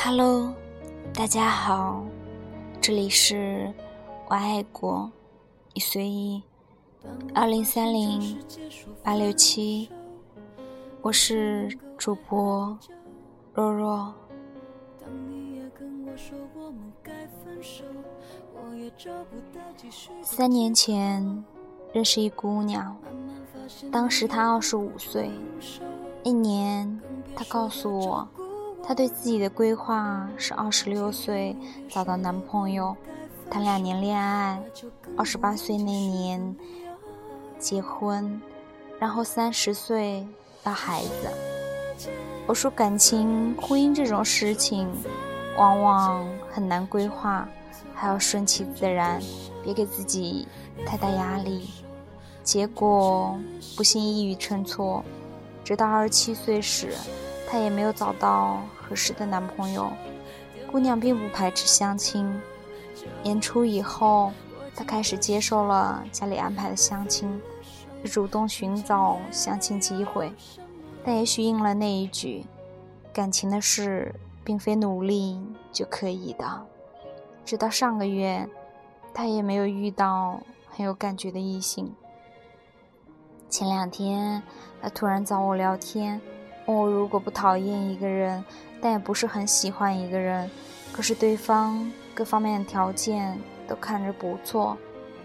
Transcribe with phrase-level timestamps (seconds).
[0.00, 0.54] Hello，
[1.12, 2.04] 大家好，
[2.80, 3.74] 这里是
[4.28, 5.10] 我爱国，
[5.74, 6.40] 你随意，
[7.34, 8.38] 二零三零
[9.02, 9.90] 八六七，
[11.02, 12.78] 我是主播
[13.52, 14.14] 若若。
[20.22, 21.44] 三年前
[21.92, 22.96] 认识一姑娘，
[23.90, 25.28] 当时她二十五岁，
[26.22, 27.00] 一年
[27.34, 28.28] 她告诉我。
[28.88, 31.54] 她对自己的规划是二十六岁
[31.90, 32.96] 找到男朋友，
[33.50, 34.58] 谈两年恋爱，
[35.14, 36.56] 二十八岁那年
[37.58, 38.40] 结婚，
[38.98, 40.26] 然后三十岁
[40.64, 42.08] 要孩子。
[42.46, 44.88] 我说感情、婚姻这种事情，
[45.58, 47.46] 往往很难规划，
[47.94, 49.20] 还要顺其自然，
[49.62, 50.48] 别给自己
[50.86, 51.68] 太大压力。
[52.42, 53.38] 结果
[53.76, 55.04] 不幸一语成错，
[55.62, 56.94] 直到二十七岁时。
[57.50, 59.90] 她也没有找到合适的男朋友。
[60.70, 62.38] 姑娘并不排斥相亲。
[63.22, 64.30] 年初以后，
[64.76, 67.40] 她开始接受了家里安排的相亲，
[68.04, 70.30] 主动寻找相亲机会。
[71.02, 72.44] 但也许应了那一句
[73.14, 74.14] ：“感情的事，
[74.44, 75.40] 并非努力
[75.72, 76.66] 就可以的。”
[77.46, 78.46] 直到上个月，
[79.14, 81.94] 她也没有遇到很有感觉的异性。
[83.48, 84.42] 前两天，
[84.82, 86.20] 她突然找我聊天。
[86.74, 88.44] 我如果不讨厌一个人，
[88.78, 90.50] 但也不是很喜欢一个人，
[90.92, 94.76] 可是对方各方面的条件都看着不错，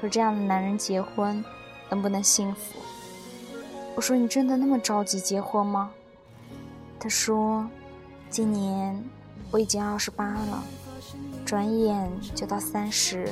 [0.00, 1.44] 和这样的男人结婚，
[1.90, 2.78] 能不能幸福？
[3.96, 5.90] 我说你真的那么着急结婚吗？
[7.00, 7.66] 他说，
[8.30, 9.02] 今年
[9.50, 10.62] 我已经二十八了，
[11.44, 13.28] 转眼就到三十，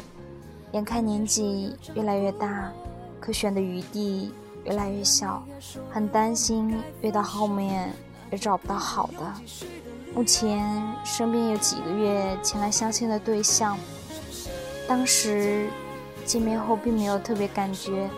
[0.72, 2.72] 眼看年纪越来越大，
[3.20, 4.34] 可选的余地。
[4.64, 5.44] 越来越小，
[5.90, 7.92] 很担心越到后面
[8.30, 9.32] 也找不到好的。
[10.14, 10.62] 目前
[11.04, 13.78] 身边有几个月前来相亲的对象，
[14.86, 15.68] 当时
[16.24, 18.08] 见面后并没有特别感觉，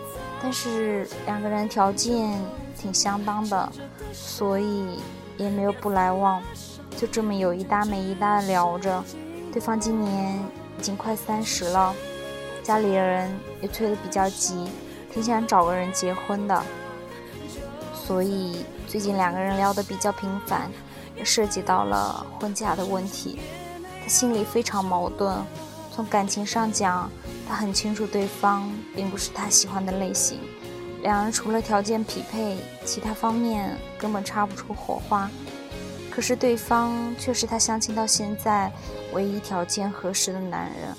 [0.42, 2.38] 但是两个人条件
[2.76, 3.72] 挺相当的，
[4.12, 4.98] 所以
[5.38, 6.42] 也没有不来往，
[6.96, 9.02] 就这么有一搭没一搭的聊着。
[9.52, 10.36] 对方今年
[10.78, 11.94] 已经快三十了，
[12.62, 14.68] 家里人也催得比较急。
[15.14, 16.62] 挺想找个人结婚的，
[17.94, 20.68] 所以最近两个人聊得比较频繁，
[21.16, 23.38] 也涉及到了婚嫁的问题。
[24.02, 25.38] 他心里非常矛盾。
[25.94, 27.08] 从感情上讲，
[27.48, 30.40] 他很清楚对方并不是他喜欢的类型，
[31.02, 35.30] 两人除了条件匹配，其他方面根本擦不出火花。
[36.10, 38.72] 可是对方却是他相亲到现在
[39.12, 40.92] 唯一条件合适的男人，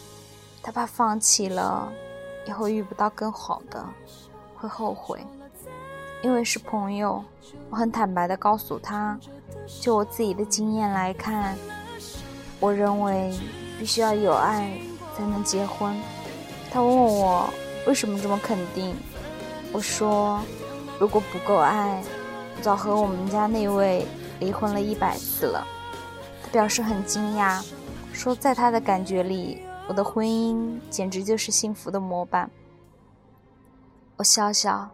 [0.63, 1.91] 他怕放弃了。
[2.45, 3.83] 以后遇不到更好的，
[4.56, 5.25] 会后悔。
[6.22, 7.23] 因为是朋友，
[7.69, 9.19] 我很坦白的告诉他，
[9.81, 11.55] 就我自己的经验来看，
[12.59, 13.31] 我认为
[13.78, 14.72] 必须要有爱
[15.16, 15.95] 才能结婚。
[16.72, 17.47] 他问我
[17.85, 18.95] 为什么这么肯定，
[19.72, 20.41] 我说
[21.00, 22.03] 如果不够爱，
[22.61, 24.07] 早和我们家那位
[24.39, 25.67] 离婚了一百次了。
[26.41, 27.63] 他表示很惊讶，
[28.13, 29.61] 说在他的感觉里。
[29.88, 32.50] 我的婚姻简直就是幸福的模板。
[34.18, 34.90] 我笑笑，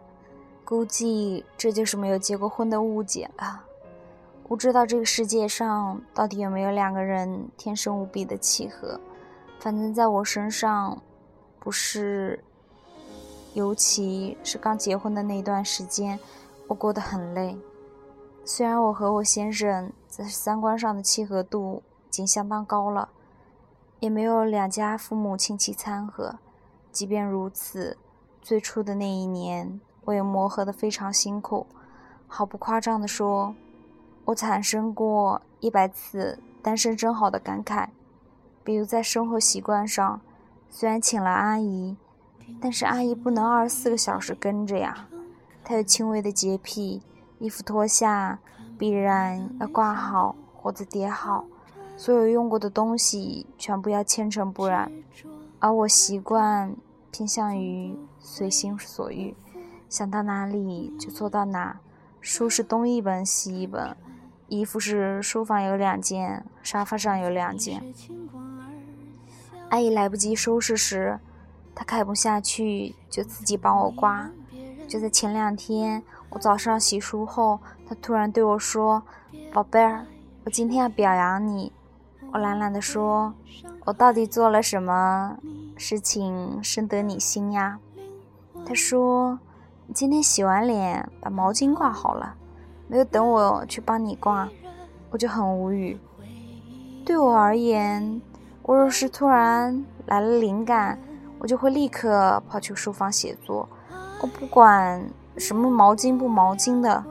[0.64, 3.64] 估计这就是没有结过婚的误解了。
[4.46, 9.00] 不知道这个世界上到底有没有两个人天生无比的契合。
[9.58, 11.00] 反正在我身上，
[11.58, 12.42] 不是，
[13.54, 16.18] 尤其是刚结婚的那段时间，
[16.66, 17.56] 我过得很累。
[18.44, 23.08] 虽然我和我先生在三观上的契合度已经相当高了。
[24.02, 26.40] 也没有两家父母亲戚掺和，
[26.90, 27.96] 即便如此，
[28.40, 31.68] 最初的那一年，我也磨合得非常辛苦。
[32.26, 33.54] 毫不夸张地说，
[34.24, 37.90] 我产生过一百次“单身真好”的感慨。
[38.64, 40.20] 比如在生活习惯上，
[40.68, 41.96] 虽然请了阿姨，
[42.60, 45.06] 但是阿姨不能二十四个小时跟着呀。
[45.62, 47.02] 她有轻微的洁癖，
[47.38, 48.40] 衣服脱下
[48.76, 51.44] 必然要挂好或者叠好。
[52.02, 54.90] 所有用过的东西全部要千尘不染，
[55.60, 56.74] 而我习惯
[57.12, 59.36] 偏向于随心所欲，
[59.88, 61.78] 想到哪里就做到哪。
[62.20, 63.96] 书是东一本西一本，
[64.48, 67.80] 衣服是书房有两件，沙发上有两件。
[69.68, 71.20] 阿姨来不及收拾时，
[71.72, 74.28] 她看不下去就自己帮我刮。
[74.88, 79.04] 就在前两天，我早上洗漱后，她突然对我说
[79.54, 80.04] ：“宝贝儿，
[80.42, 81.70] 我今天要表扬你。”
[82.32, 83.34] 我懒懒地说
[83.84, 85.36] ：“我到底做了什么
[85.76, 87.78] 事情深得你心呀？”
[88.64, 89.38] 他说
[89.86, 92.34] ：“你今天洗完脸把毛巾挂好了，
[92.88, 94.48] 没有等我去帮你挂。”
[95.10, 96.00] 我就很无语。
[97.04, 98.22] 对我而言，
[98.62, 100.98] 我若是突然来了灵感，
[101.38, 103.68] 我就会立刻跑去书房写作。
[104.22, 105.04] 我不管
[105.36, 107.04] 什么毛巾不毛巾的。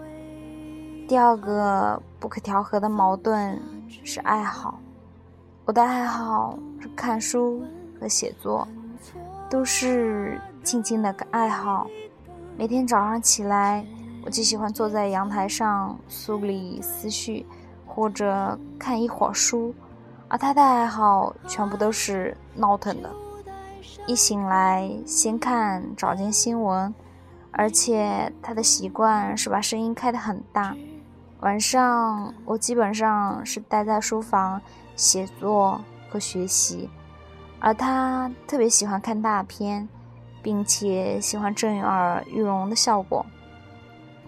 [1.08, 3.62] 第二个不可调和的矛盾
[4.04, 4.80] 是爱好。
[5.72, 7.64] 我的爱好是看书
[7.98, 8.68] 和写作，
[9.50, 11.88] 都是静静的爱好。
[12.58, 13.86] 每天早上起来，
[14.26, 17.46] 我就喜欢坐在阳台上梳理思绪，
[17.86, 19.74] 或者看一会儿书。
[20.28, 23.10] 而他的爱好全部都是闹腾的，
[24.06, 26.94] 一醒来先看早间新闻，
[27.50, 30.76] 而且他的习惯是把声音开得很大。
[31.40, 34.62] 晚上我基本上是待在书房
[34.96, 36.90] 写作和学习，
[37.60, 39.88] 而他特别喜欢看大片，
[40.42, 43.26] 并且喜欢震耳欲聋的效果。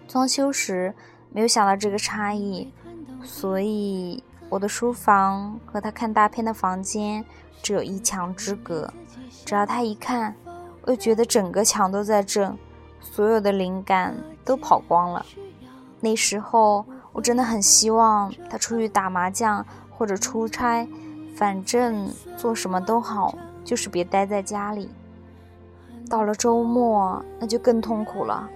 [0.07, 0.93] 装修时
[1.31, 2.71] 没有想到这个差异，
[3.23, 7.23] 所以我的书房和他看大片的房间
[7.61, 8.91] 只有一墙之隔。
[9.45, 10.35] 只要他一看，
[10.83, 12.57] 我就觉得整个墙都在震，
[12.99, 15.25] 所有的灵感都跑光了。
[15.99, 16.85] 那时候。
[17.13, 19.63] 我真的很希望他出去打麻将
[20.03, 20.85] 或者出差，
[21.33, 23.33] 反正做什么都好，
[23.63, 24.89] 就是别待在家里。
[26.09, 28.49] 到了周末，那就更痛苦了。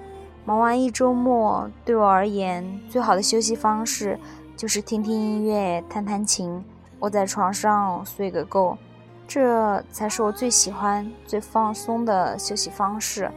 [0.44, 4.20] 忙完一周末，对我而言，最好的休息方式
[4.58, 6.62] 就是听听音乐、弹弹琴，
[7.00, 8.78] 窝在床上睡个够，
[9.26, 13.32] 这才是我最喜欢、最放松的休息方式。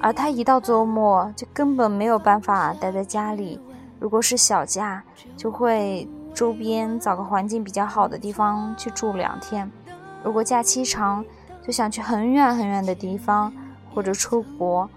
[0.00, 3.60] 而他一到周末，就根本没有办法待在家里。
[4.00, 5.04] 如果是小假，
[5.36, 6.08] 就会
[6.38, 9.68] 周边找个环境比较好的地方去住两天；
[10.22, 11.24] 如果假期长，
[11.66, 13.52] 就想去很远很远的地方
[13.92, 14.88] 或者出国。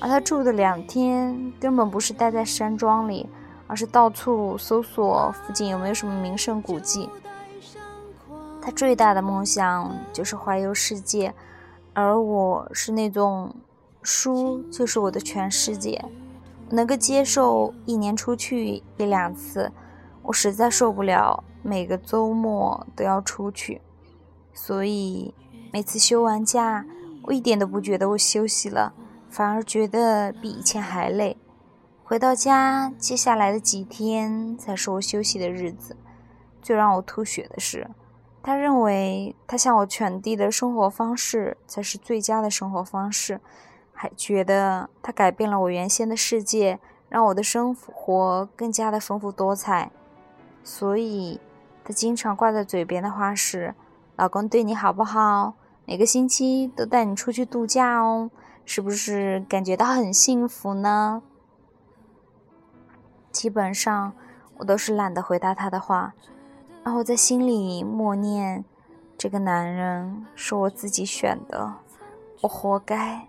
[0.00, 3.28] 而他住的两天根本不是待在山庄里，
[3.68, 7.08] 而是到处搜索附近有没有什么名胜古迹。
[8.60, 11.32] 他最大的梦想就是环游世界，
[11.92, 13.54] 而我是那种
[14.02, 16.04] 书就是我的全世界。
[16.70, 19.70] 能够接受一年出去一两次，
[20.28, 23.80] 我实在受不了每个周末都要出去，
[24.52, 25.34] 所以
[25.72, 26.84] 每次休完假，
[27.22, 28.92] 我一点都不觉得我休息了，
[29.30, 31.38] 反而觉得比以前还累。
[32.04, 35.96] 回到家，接下来的几天才是我休息的日子。
[36.60, 37.88] 最让我吐血的是，
[38.42, 43.40] 他认为他向我传递的生活方式才是最佳的生活方式。
[43.94, 46.78] 还觉得他改变了我原先的世界，
[47.08, 49.90] 让我的生活更加的丰富多彩。
[50.70, 51.40] 所以，
[51.82, 53.74] 他经常挂在嘴边的话是
[54.16, 55.54] ：“老公对你好不好？
[55.86, 58.30] 每个星期都带你出去度假哦，
[58.66, 61.22] 是不是感觉到很幸福呢？”
[63.32, 64.12] 基本上，
[64.58, 66.12] 我都是懒得回答他的话，
[66.84, 68.62] 然后在心里默念
[69.16, 71.76] ：“这个男人是我自己选的，
[72.42, 73.26] 我活该。”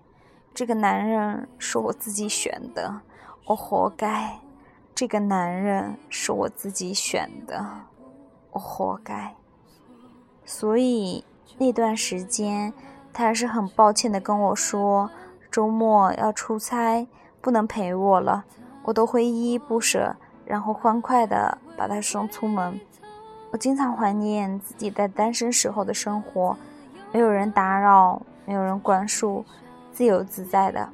[0.53, 2.99] 这个男人是我自己选的，
[3.45, 4.41] 我活该。
[4.93, 7.65] 这个男人是我自己选的，
[8.51, 9.35] 我活该。
[10.43, 11.23] 所以
[11.57, 12.73] 那段时间，
[13.13, 15.09] 他还是很抱歉的跟我说，
[15.49, 17.07] 周末要出差，
[17.39, 18.45] 不能陪我了。
[18.83, 20.15] 我都会依依不舍，
[20.45, 22.79] 然后欢快的把他送出门。
[23.51, 26.57] 我经常怀念自己在单身时候的生活，
[27.11, 29.45] 没有人打扰，没有人管束。
[29.91, 30.89] 自由自在的。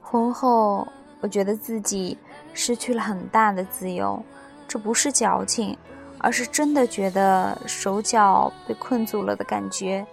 [0.00, 0.86] 婚后，
[1.22, 2.18] 我觉得自己
[2.52, 4.22] 失去了很大的自由，
[4.68, 5.78] 这不是矫情，
[6.18, 10.04] 而是真的觉得手脚被困住了的感觉。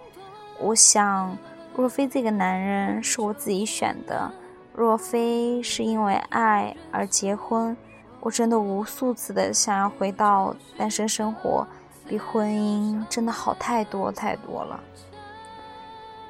[0.60, 1.36] 我想，
[1.74, 4.30] 若非这个男人是我自己选的，
[4.72, 7.76] 若非是因为爱而结婚，
[8.20, 11.66] 我真的无数次的想要回到单身生活，
[12.06, 14.78] 比婚姻真的好太多太多了。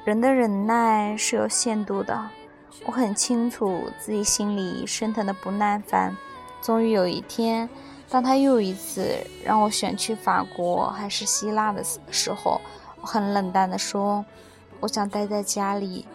[0.03, 2.27] 人的忍耐是有限度的，
[2.85, 6.15] 我很清楚自己心里升腾的不耐烦。
[6.61, 7.69] 终于有一天，
[8.09, 12.59] 当他又一次让我选去法国还是希腊的时候，
[13.01, 14.23] 我很冷淡的说
[14.79, 16.05] ：“我想待在家里。”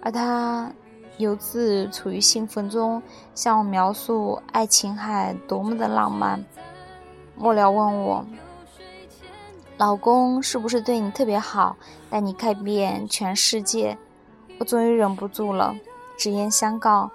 [0.00, 0.70] 而他
[1.16, 3.02] 犹自处于兴奋中，
[3.34, 6.44] 向我描述爱琴海多么的浪漫。
[7.36, 8.24] 末了问我。
[9.78, 11.76] 老公是不是对你特别好，
[12.08, 13.98] 带你看遍全世界？
[14.58, 15.76] 我终于忍不住了，
[16.16, 17.10] 直言相告：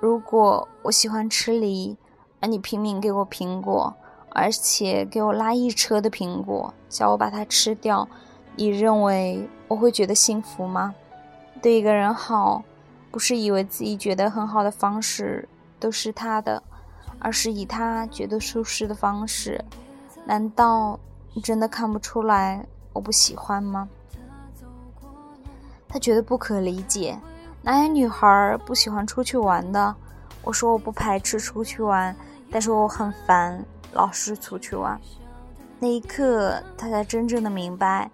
[0.00, 1.96] 如果我喜欢吃梨，
[2.40, 3.94] 而你拼命给我苹果，
[4.30, 8.06] 而且给我拉一车的苹果，叫我把它吃掉，
[8.56, 10.94] 你认为我会觉得幸福吗？
[11.62, 12.62] 对一个人好，
[13.10, 15.48] 不是以为自己觉得很好的方式
[15.80, 16.62] 都是他的，
[17.18, 19.64] 而是以他觉得舒适的方式。
[20.26, 20.98] 难道
[21.32, 23.88] 你真的看不出来我不喜欢吗？
[25.88, 27.18] 他觉得不可理解，
[27.64, 29.96] 哪有女孩不喜欢出去玩的？
[30.42, 32.14] 我说我不排斥出去玩，
[32.50, 35.00] 但是我很烦老是出去玩。
[35.78, 38.10] 那一刻，他才真正的明白，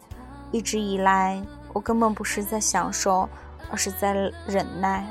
[0.53, 1.43] 一直以来
[1.73, 3.29] 我根本不是在享受，
[3.73, 4.15] 而是在
[4.47, 5.05] 忍耐。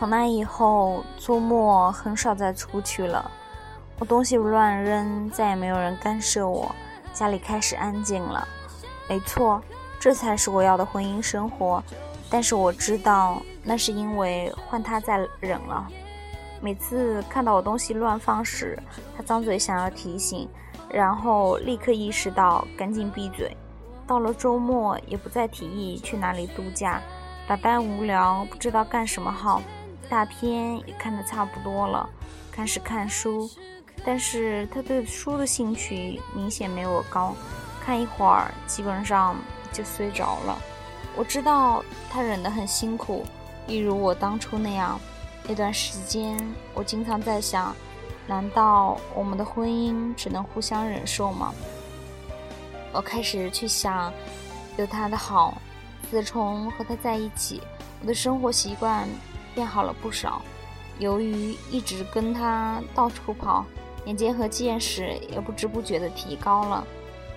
[0.00, 3.30] 从那以后，周末很少再出去了。
[3.98, 6.74] 我东西乱扔，再也没有人干涉我，
[7.12, 8.48] 家里开始安静了。
[9.10, 9.60] 没错，
[10.00, 11.84] 这才是我要的婚姻生活。
[12.30, 15.86] 但是我知道，那是因为换他在忍了。
[16.62, 18.82] 每次看到我东西乱放时，
[19.14, 20.48] 他张嘴想要提醒，
[20.88, 23.54] 然后立刻意识到赶紧闭嘴。
[24.06, 27.02] 到了周末，也不再提议去哪里度假，
[27.46, 29.60] 百般无聊，不知道干什么好。
[30.10, 32.06] 大片也看得差不多了，
[32.50, 33.48] 开始看书，
[34.04, 37.32] 但是他对书的兴趣明显没我高，
[37.80, 39.36] 看一会儿基本上
[39.72, 40.58] 就睡着了。
[41.16, 43.24] 我知道他忍得很辛苦，
[43.68, 44.98] 一如我当初那样。
[45.46, 46.36] 那段时间，
[46.74, 47.74] 我经常在想，
[48.26, 51.54] 难道我们的婚姻只能互相忍受吗？
[52.92, 54.12] 我开始去想，
[54.76, 55.56] 有他的好。
[56.10, 57.62] 自从和他在一起，
[58.02, 59.08] 我的生活习惯。
[59.54, 60.42] 变好了不少，
[60.98, 63.64] 由于一直跟他到处跑，
[64.04, 66.86] 眼界和见识也不知不觉的提高了。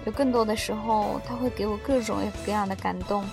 [0.05, 3.23] 有更多的时候，他会给我各种各样的感动。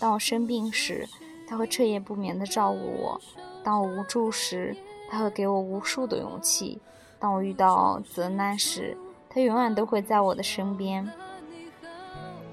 [0.00, 1.08] 当我生病时，
[1.48, 3.20] 他会彻夜不眠的照顾我；
[3.64, 4.76] 当我无助时，
[5.10, 6.78] 他会给我无数的勇气；
[7.18, 8.96] 当我遇到责难时，
[9.30, 11.08] 他永远都会在我的身边。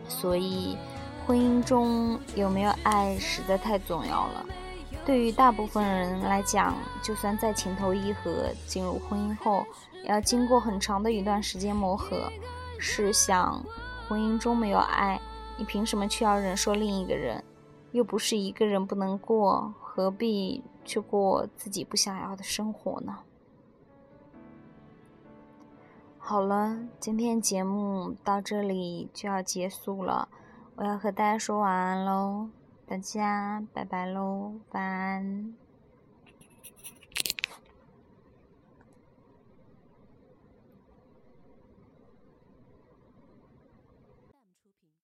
[0.08, 0.78] 所以，
[1.26, 4.46] 婚姻中有没有爱实在太重要了。
[5.06, 9.64] 对于大部分人来讲，就算再情投意合，进入婚姻后，
[10.04, 12.32] 也要经过很长的一段时间磨合。
[12.80, 13.64] 试想，
[14.10, 15.22] 婚姻中没有爱，
[15.58, 17.44] 你凭什么去要忍受另一个人？
[17.92, 23.20] 又不是一个人不能过，何必去过自己不想要的生活呢？
[26.18, 30.28] 好了，今天节目到这里就要结束了，
[30.76, 32.50] 我要和大家说晚安喽。
[32.88, 35.65] 大家拜拜喽，晚安。